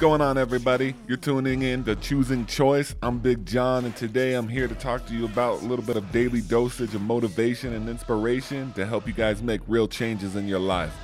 [0.00, 0.94] going on, everybody?
[1.06, 2.94] You're tuning in to Choosing Choice.
[3.02, 5.98] I'm Big John, and today I'm here to talk to you about a little bit
[5.98, 10.48] of daily dosage of motivation and inspiration to help you guys make real changes in
[10.48, 10.94] your life.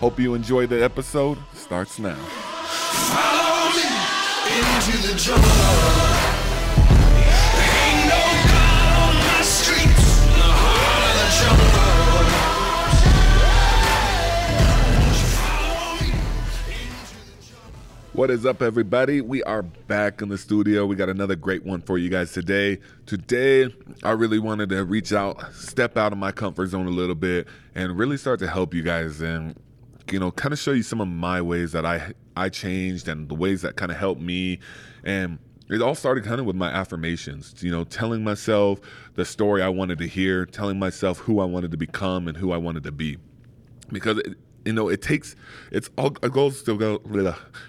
[0.00, 1.38] Hope you enjoy the episode.
[1.54, 2.14] Starts now.
[2.14, 3.88] Follow me
[4.58, 6.11] into the jungle.
[18.22, 19.20] What is up, everybody?
[19.20, 20.86] We are back in the studio.
[20.86, 22.78] We got another great one for you guys today.
[23.04, 27.16] Today, I really wanted to reach out, step out of my comfort zone a little
[27.16, 29.56] bit, and really start to help you guys and
[30.08, 33.28] you know, kind of show you some of my ways that I I changed and
[33.28, 34.60] the ways that kind of helped me.
[35.02, 38.80] And it all started kind of with my affirmations, you know, telling myself
[39.16, 42.52] the story I wanted to hear, telling myself who I wanted to become and who
[42.52, 43.18] I wanted to be
[43.90, 45.36] because it, you know it takes
[45.70, 47.00] it's all it goes to go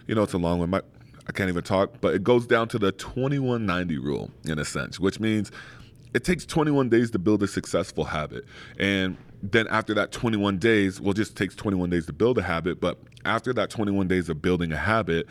[0.07, 0.81] you know it's a long one my
[1.27, 4.99] I can't even talk but it goes down to the 2190 rule in a sense
[4.99, 5.51] which means
[6.13, 8.45] it takes 21 days to build a successful habit.
[8.77, 12.79] And then after that 21 days well just takes 21 days to build a habit
[12.79, 15.27] but after that 21 days of building a habit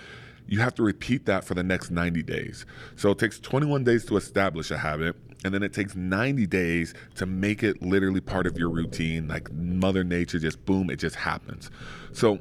[0.47, 2.67] you have to repeat that for the next 90 days.
[2.97, 6.95] So it takes 21 days to establish a habit, and then it takes 90 days
[7.17, 9.29] to make it literally part of your routine.
[9.29, 11.71] Like Mother Nature, just boom, it just happens.
[12.13, 12.41] So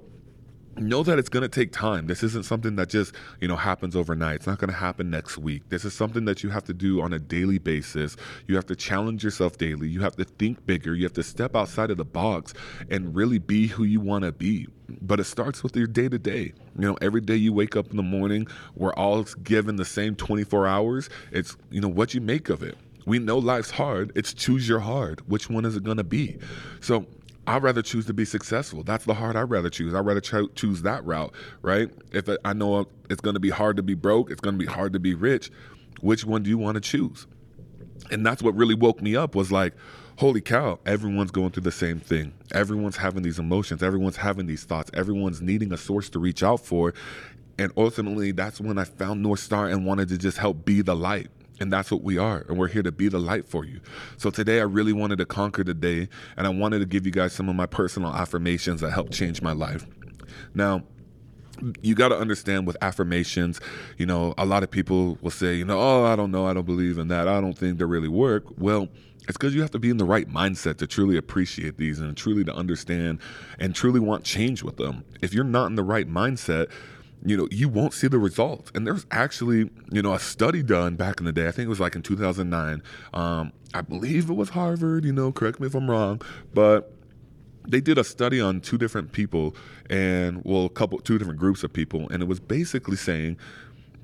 [0.78, 2.08] know that it's going to take time.
[2.08, 4.38] This isn't something that just, you know, happens overnight.
[4.38, 5.70] It's not going to happen next week.
[5.70, 8.16] This is something that you have to do on a daily basis.
[8.48, 9.90] You have to challenge yourself daily.
[9.90, 10.96] You have to think bigger.
[10.96, 12.54] You have to step outside of the box
[12.90, 14.68] and really be who you want to be.
[15.02, 16.54] But it starts with your day to day.
[16.78, 20.16] You know, every day you wake up in the morning, we're all given the same
[20.16, 21.10] 24 hours.
[21.32, 22.78] It's, you know, what you make of it.
[23.06, 24.12] We know life's hard.
[24.16, 25.28] It's choose your hard.
[25.30, 26.38] Which one is it going to be?
[26.82, 27.06] So
[27.48, 28.84] I'd rather choose to be successful.
[28.84, 29.94] That's the hard I'd rather choose.
[29.94, 31.90] I'd rather cho- choose that route, right?
[32.12, 34.72] If I know it's going to be hard to be broke, it's going to be
[34.72, 35.52] hard to be rich,
[36.02, 37.26] which one do you want to choose?
[38.12, 39.74] And that's what really woke me up was like,
[40.22, 42.32] holy cow, everyone's going through the same thing.
[42.54, 46.60] Everyone's having these emotions, everyone's having these thoughts, everyone's needing a source to reach out
[46.60, 46.94] for.
[47.58, 50.96] And ultimately, that's when I found North Star and wanted to just help be the
[50.96, 51.32] light.
[51.60, 52.46] And that's what we are.
[52.48, 53.82] And we're here to be the light for you.
[54.18, 56.08] So today, I really wanted to conquer the day.
[56.38, 59.42] And I wanted to give you guys some of my personal affirmations that helped change
[59.42, 59.88] my life.
[60.54, 60.84] Now,
[61.82, 63.60] you got to understand with affirmations,
[63.98, 66.54] you know, a lot of people will say, you know, oh, I don't know, I
[66.54, 68.46] don't believe in that, I don't think they really work.
[68.58, 68.90] Well,
[69.28, 72.18] it's because you have to be in the right mindset to truly appreciate these and
[72.18, 73.20] truly to understand
[73.60, 75.04] and truly want change with them.
[75.22, 76.70] If you're not in the right mindset,
[77.24, 78.72] you know, you won't see the results.
[78.74, 81.48] And there's actually, you know, a study done back in the day.
[81.48, 82.82] I think it was like in 2009.
[83.14, 85.06] Um, I believe it was Harvard.
[85.06, 86.22] You know, correct me if I'm wrong,
[86.54, 86.94] but
[87.68, 89.56] they did a study on two different people
[89.90, 93.38] and well, a couple, two different groups of people, and it was basically saying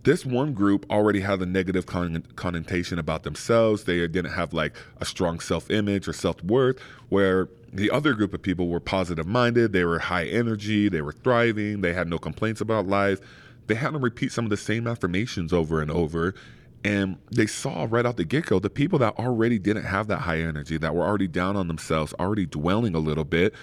[0.04, 3.84] this one group already had a negative con- connotation about themselves.
[3.84, 6.80] They didn't have like a strong self image or self worth,
[7.10, 9.74] where the other group of people were positive minded.
[9.74, 10.88] They were high energy.
[10.88, 11.82] They were thriving.
[11.82, 13.20] They had no complaints about life.
[13.68, 16.34] They had to repeat some of the same affirmations over and over.
[16.84, 20.20] And they saw right out the get go the people that already didn't have that
[20.20, 23.54] high energy, that were already down on themselves, already dwelling a little bit,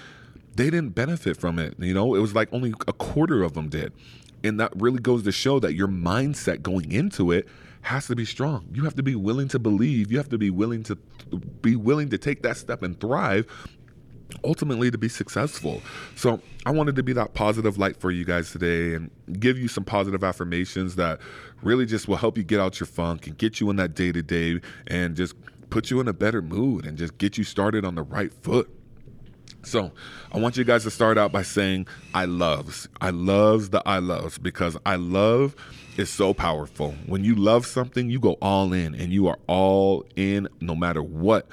[0.56, 1.74] they didn't benefit from it.
[1.78, 3.92] You know, it was like only a quarter of them did.
[4.42, 7.48] And that really goes to show that your mindset going into it
[7.82, 8.69] has to be strong.
[8.72, 10.10] You have to be willing to believe.
[10.10, 10.97] You have to be willing to
[11.62, 13.47] be willing to take that step and thrive
[14.43, 15.83] ultimately to be successful.
[16.17, 19.69] So I wanted to be that positive light for you guys today and give you
[19.69, 21.21] some positive affirmations that
[21.62, 24.12] really just will help you get out your funk and get you in that day
[24.12, 25.34] to day and just
[25.71, 28.71] put you in a better mood and just get you started on the right foot.
[29.62, 29.93] So
[30.31, 32.87] I want you guys to start out by saying I loves.
[33.01, 35.56] I loves the I loves because I love
[35.97, 36.95] is so powerful.
[37.06, 41.03] When you love something, you go all in and you are all in no matter
[41.03, 41.49] what.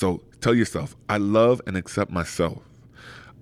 [0.00, 2.62] So tell yourself, I love and accept myself.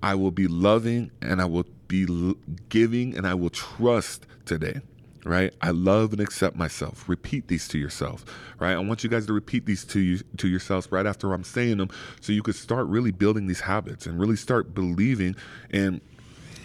[0.03, 2.35] I will be loving and I will be
[2.67, 4.81] giving and I will trust today.
[5.23, 5.53] Right?
[5.61, 7.07] I love and accept myself.
[7.07, 8.25] Repeat these to yourself.
[8.59, 8.73] Right?
[8.73, 11.77] I want you guys to repeat these to you to yourselves right after I'm saying
[11.77, 15.37] them so you could start really building these habits and really start believing
[15.71, 16.01] and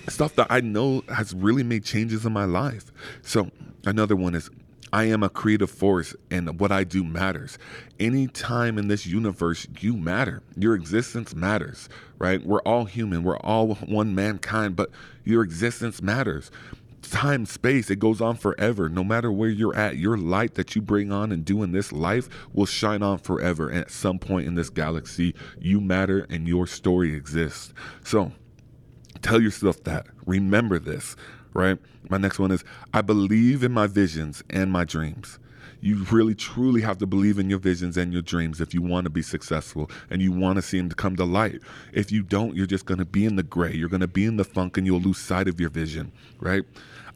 [0.08, 2.91] stuff that I know has really made changes in my life.
[3.23, 3.49] So
[3.87, 4.50] another one is
[4.94, 7.58] I am a creative force and what I do matters.
[7.99, 10.41] Any time in this universe, you matter.
[10.56, 11.88] Your existence matters,
[12.20, 12.41] right?
[12.46, 14.91] We're all human, we're all one mankind, but
[15.25, 16.52] your existence matters.
[17.02, 18.88] Time, space, it goes on forever.
[18.88, 21.91] No matter where you're at, your light that you bring on and do in this
[21.91, 23.69] life will shine on forever.
[23.69, 27.75] And at some point in this galaxy, you matter and your story exists.
[28.05, 28.31] So,
[29.25, 30.06] Tell yourself that.
[30.26, 31.17] Remember this.
[31.55, 31.79] Right?
[32.11, 35.39] My next one is I believe in my visions and my dreams.
[35.81, 39.05] You really truly have to believe in your visions and your dreams if you want
[39.05, 41.61] to be successful and you want to see them come to light.
[41.93, 43.75] If you don't, you're just going to be in the gray.
[43.75, 46.11] You're going to be in the funk and you'll lose sight of your vision,
[46.41, 46.65] right?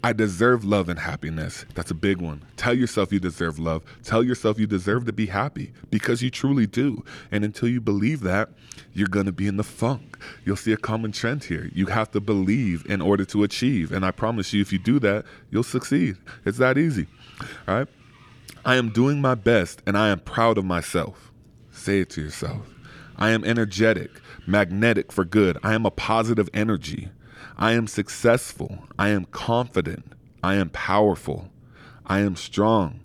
[0.02, 1.64] I deserve love and happiness.
[1.74, 2.44] That's a big one.
[2.56, 3.82] Tell yourself you deserve love.
[4.04, 7.04] Tell yourself you deserve to be happy because you truly do.
[7.32, 8.50] And until you believe that,
[8.92, 10.16] you're going to be in the funk.
[10.44, 11.68] You'll see a common trend here.
[11.74, 13.90] You have to believe in order to achieve.
[13.90, 16.16] And I promise you, if you do that, you'll succeed.
[16.44, 17.08] It's that easy.
[17.66, 17.88] All right.
[18.64, 21.32] I am doing my best and I am proud of myself.
[21.72, 22.72] Say it to yourself.
[23.16, 24.10] I am energetic,
[24.46, 25.58] magnetic for good.
[25.64, 27.08] I am a positive energy.
[27.58, 28.78] I am successful.
[28.98, 30.12] I am confident.
[30.44, 31.48] I am powerful.
[32.06, 33.00] I am strong.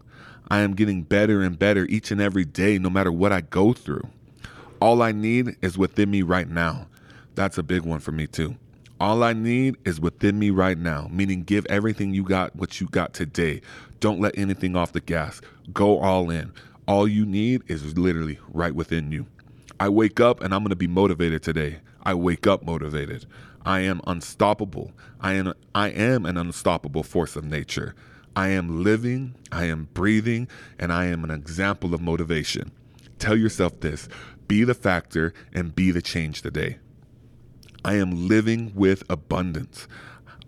[0.47, 3.73] I am getting better and better each and every day, no matter what I go
[3.73, 4.07] through.
[4.79, 6.87] All I need is within me right now.
[7.33, 8.55] That's a big one for me, too.
[8.99, 12.87] All I need is within me right now, meaning give everything you got, what you
[12.87, 13.61] got today.
[13.99, 15.41] Don't let anything off the gas.
[15.73, 16.53] Go all in.
[16.87, 19.25] All you need is literally right within you.
[19.79, 21.79] I wake up and I'm going to be motivated today.
[22.03, 23.25] I wake up motivated.
[23.65, 24.91] I am unstoppable.
[25.21, 27.95] I am I am an unstoppable force of nature.
[28.35, 30.47] I am living, I am breathing,
[30.79, 32.71] and I am an example of motivation.
[33.19, 34.09] Tell yourself this,
[34.47, 36.79] be the factor and be the change today.
[37.85, 39.87] I am living with abundance.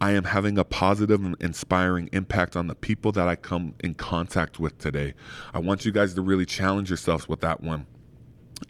[0.01, 3.93] I am having a positive and inspiring impact on the people that I come in
[3.93, 5.13] contact with today.
[5.53, 7.85] I want you guys to really challenge yourselves with that one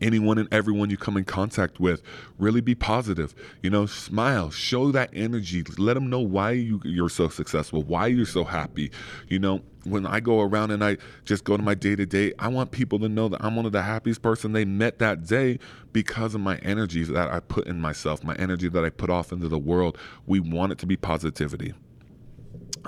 [0.01, 2.01] anyone and everyone you come in contact with
[2.37, 7.09] really be positive you know smile show that energy let them know why you, you're
[7.09, 8.91] so successful why you're so happy
[9.27, 12.33] you know when i go around and i just go to my day to day
[12.39, 15.25] i want people to know that i'm one of the happiest person they met that
[15.25, 15.59] day
[15.93, 19.31] because of my energies that i put in myself my energy that i put off
[19.31, 21.73] into the world we want it to be positivity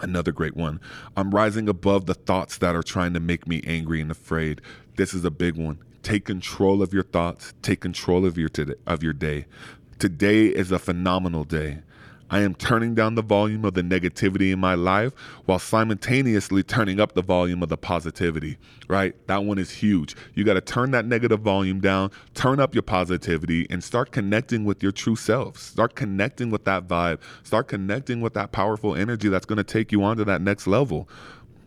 [0.02, 0.80] Another great one.
[1.16, 4.62] I'm rising above the thoughts that are trying to make me angry and afraid.
[4.96, 5.80] This is a big one.
[6.08, 7.54] Take control of your thoughts.
[7.62, 9.46] Take control of your today, of your day.
[10.00, 11.80] Today is a phenomenal day.
[12.30, 15.12] I am turning down the volume of the negativity in my life
[15.44, 18.58] while simultaneously turning up the volume of the positivity,
[18.88, 19.16] right?
[19.28, 20.16] That one is huge.
[20.34, 24.64] You got to turn that negative volume down, turn up your positivity, and start connecting
[24.64, 25.58] with your true self.
[25.60, 27.20] Start connecting with that vibe.
[27.44, 30.68] Start connecting with that powerful energy that's going to take you on to that next
[30.68, 31.10] level,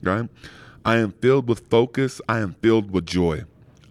[0.00, 0.30] right?
[0.82, 2.22] I am filled with focus.
[2.26, 3.44] I am filled with joy.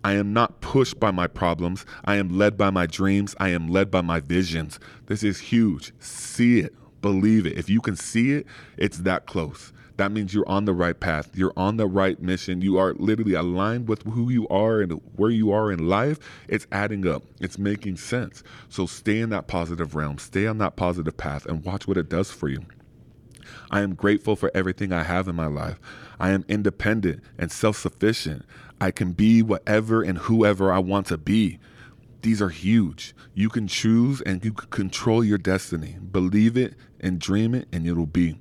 [0.04, 1.86] I am not pushed by my problems.
[2.06, 3.36] I am led by my dreams.
[3.40, 4.80] I am led by my visions.
[5.08, 5.92] This is huge.
[6.00, 7.58] See it, believe it.
[7.58, 8.48] If you can see it,
[8.78, 9.74] it's that close.
[9.98, 11.30] That means you're on the right path.
[11.36, 12.62] You're on the right mission.
[12.62, 16.20] You are literally aligned with who you are and where you are in life.
[16.48, 18.42] It's adding up, it's making sense.
[18.70, 22.08] So stay in that positive realm, stay on that positive path, and watch what it
[22.08, 22.62] does for you.
[23.72, 25.80] I am grateful for everything I have in my life.
[26.20, 28.46] I am independent and self sufficient.
[28.82, 31.60] I can be whatever and whoever I want to be.
[32.22, 33.14] These are huge.
[33.34, 35.98] You can choose and you can control your destiny.
[36.12, 38.38] Believe it and dream it, and it'll be.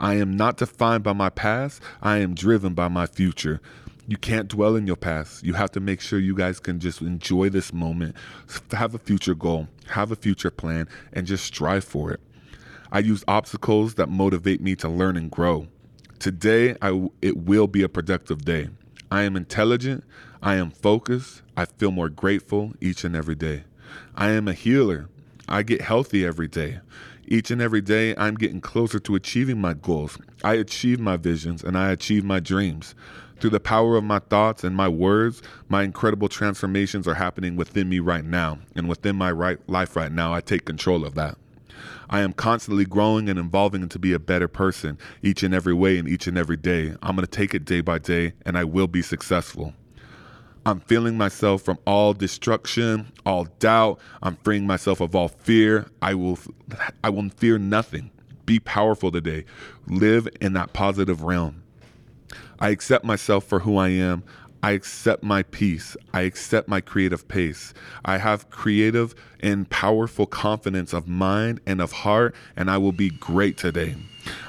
[0.00, 3.60] I am not defined by my past, I am driven by my future.
[4.08, 5.44] You can't dwell in your past.
[5.44, 8.16] You have to make sure you guys can just enjoy this moment,
[8.72, 12.20] have a future goal, have a future plan, and just strive for it.
[12.92, 15.68] I use obstacles that motivate me to learn and grow.
[16.18, 18.70] Today, I, it will be a productive day.
[19.10, 20.04] I am intelligent.
[20.42, 21.42] I am focused.
[21.56, 23.64] I feel more grateful each and every day.
[24.16, 25.08] I am a healer.
[25.48, 26.80] I get healthy every day.
[27.26, 30.18] Each and every day, I'm getting closer to achieving my goals.
[30.42, 32.94] I achieve my visions and I achieve my dreams.
[33.38, 37.88] Through the power of my thoughts and my words, my incredible transformations are happening within
[37.88, 38.58] me right now.
[38.74, 41.38] And within my right life right now, I take control of that.
[42.08, 45.98] I am constantly growing and evolving to be a better person each and every way
[45.98, 46.94] and each and every day.
[47.02, 49.74] I'm going to take it day by day and I will be successful.
[50.66, 53.98] I'm feeling myself from all destruction, all doubt.
[54.22, 55.86] I'm freeing myself of all fear.
[56.02, 56.38] I will
[57.02, 58.10] I will fear nothing.
[58.44, 59.44] Be powerful today.
[59.86, 61.62] Live in that positive realm.
[62.58, 64.22] I accept myself for who I am.
[64.62, 65.96] I accept my peace.
[66.12, 67.72] I accept my creative pace.
[68.04, 73.10] I have creative and powerful confidence of mind and of heart, and I will be
[73.10, 73.96] great today.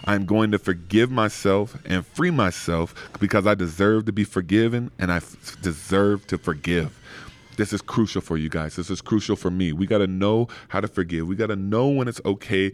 [0.05, 5.11] I'm going to forgive myself and free myself because I deserve to be forgiven and
[5.11, 6.97] I f- deserve to forgive.
[7.55, 8.75] This is crucial for you guys.
[8.75, 9.71] This is crucial for me.
[9.71, 11.27] We got to know how to forgive.
[11.27, 12.73] We got to know when it's okay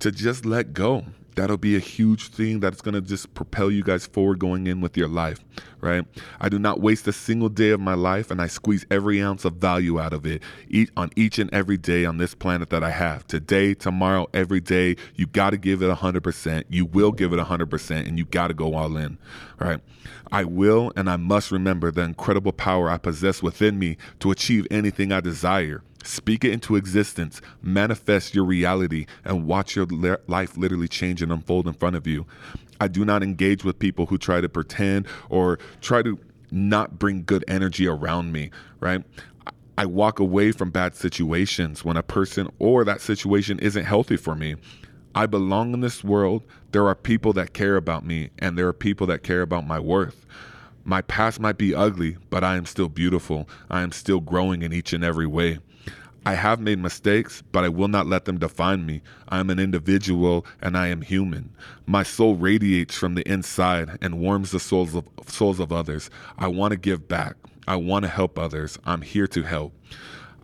[0.00, 3.82] to just let go that'll be a huge thing that's going to just propel you
[3.82, 5.38] guys forward going in with your life
[5.82, 6.06] right?
[6.40, 9.44] I do not waste a single day of my life and I squeeze every ounce
[9.44, 12.82] of value out of it each, on each and every day on this planet that
[12.82, 13.26] I have.
[13.26, 16.64] Today, tomorrow, every day, you got to give it 100%.
[16.70, 19.18] You will give it 100% and you got to go all in,
[19.58, 19.80] right?
[20.30, 24.66] I will and I must remember the incredible power I possess within me to achieve
[24.70, 25.82] anything I desire.
[26.04, 31.32] Speak it into existence, manifest your reality, and watch your li- life literally change and
[31.32, 32.26] unfold in front of you.
[32.80, 36.18] I do not engage with people who try to pretend or try to
[36.50, 38.50] not bring good energy around me,
[38.80, 39.02] right?
[39.78, 44.34] I walk away from bad situations when a person or that situation isn't healthy for
[44.34, 44.56] me.
[45.14, 46.42] I belong in this world.
[46.72, 49.78] There are people that care about me, and there are people that care about my
[49.78, 50.26] worth.
[50.84, 53.48] My past might be ugly, but I am still beautiful.
[53.70, 55.58] I am still growing in each and every way.
[56.24, 59.02] I have made mistakes, but I will not let them define me.
[59.28, 61.52] I am an individual and I am human.
[61.84, 66.10] My soul radiates from the inside and warms the souls of souls of others.
[66.38, 67.34] I want to give back.
[67.66, 68.78] I want to help others.
[68.84, 69.72] I'm here to help.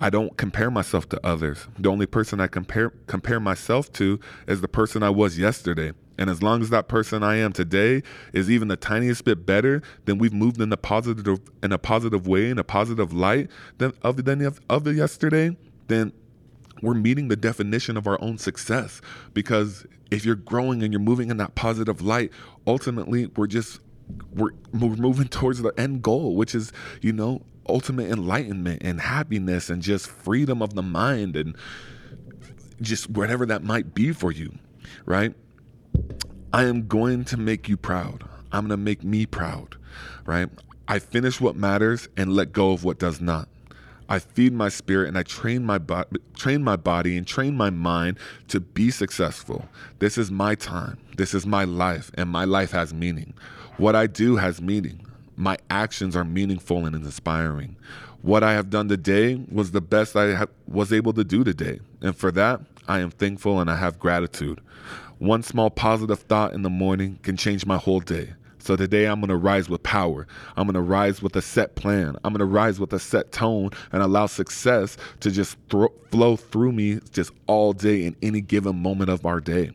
[0.00, 1.66] I don't compare myself to others.
[1.78, 4.18] The only person I compare compare myself to
[4.49, 5.92] is the person I was yesterday.
[6.20, 9.82] And as long as that person I am today is even the tiniest bit better,
[10.04, 13.92] then we've moved in a positive in a positive way, in a positive light than
[14.02, 15.56] of than of, of yesterday,
[15.88, 16.12] then
[16.83, 19.00] we're meeting the definition of our own success.
[19.35, 22.30] Because if you're growing and you're moving in that positive light,
[22.66, 23.80] ultimately we're just
[24.33, 29.68] we're, we're moving towards the end goal, which is, you know, ultimate enlightenment and happiness
[29.68, 31.57] and just freedom of the mind and
[32.80, 34.57] just whatever that might be for you,
[35.04, 35.35] right?
[36.52, 38.25] I am going to make you proud.
[38.52, 39.76] I'm going to make me proud,
[40.25, 40.49] right?
[40.87, 43.49] I finish what matters and let go of what does not.
[44.09, 47.71] I feed my spirit and I train my bo- train my body and train my
[47.71, 49.69] mind to be successful.
[49.99, 50.99] This is my time.
[51.17, 53.35] This is my life and my life has meaning.
[53.77, 55.07] What I do has meaning.
[55.37, 57.77] My actions are meaningful and inspiring.
[58.23, 61.81] What I have done today was the best I ha- was able to do today.
[62.00, 64.61] And for that, I am thankful and I have gratitude.
[65.19, 68.35] One small positive thought in the morning can change my whole day.
[68.59, 70.27] So today I'm going to rise with power.
[70.57, 72.17] I'm going to rise with a set plan.
[72.25, 76.37] I'm going to rise with a set tone and allow success to just thro- flow
[76.37, 79.73] through me just all day in any given moment of our day.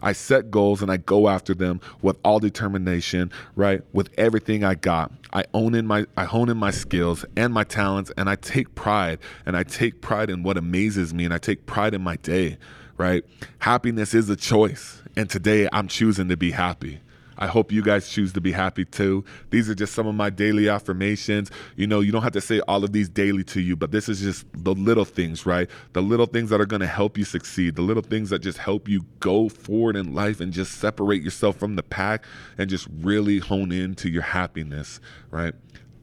[0.00, 3.82] I set goals and I go after them with all determination, right?
[3.92, 5.12] With everything I got.
[5.32, 8.74] I own in my I hone in my skills and my talents and I take
[8.74, 12.16] pride and I take pride in what amazes me and I take pride in my
[12.16, 12.58] day,
[12.96, 13.24] right?
[13.58, 17.00] Happiness is a choice and today I'm choosing to be happy.
[17.38, 19.24] I hope you guys choose to be happy too.
[19.50, 21.50] These are just some of my daily affirmations.
[21.76, 24.08] You know, you don't have to say all of these daily to you, but this
[24.08, 25.70] is just the little things, right?
[25.92, 28.58] The little things that are going to help you succeed, the little things that just
[28.58, 32.24] help you go forward in life and just separate yourself from the pack
[32.58, 35.54] and just really hone into your happiness, right?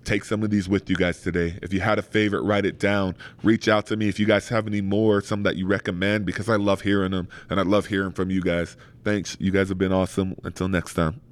[0.06, 1.58] take some of these with you guys today.
[1.62, 3.16] If you had a favorite, write it down.
[3.44, 6.48] Reach out to me if you guys have any more, some that you recommend, because
[6.48, 8.78] I love hearing them and I love hearing from you guys.
[9.04, 9.36] Thanks.
[9.40, 10.36] You guys have been awesome.
[10.44, 11.25] Until next time.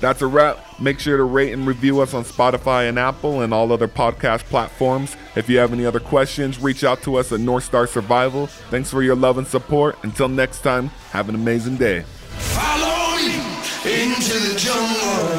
[0.00, 0.58] That's a wrap.
[0.80, 4.44] Make sure to rate and review us on Spotify and Apple and all other podcast
[4.44, 5.16] platforms.
[5.34, 8.46] If you have any other questions, reach out to us at North Star Survival.
[8.46, 9.96] Thanks for your love and support.
[10.02, 12.02] Until next time, have an amazing day.
[12.02, 13.34] Follow me
[13.84, 15.35] into the jungle.